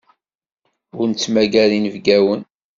Ur 0.97 1.05
nettmagar 1.07 1.69
inebgawen. 1.77 2.41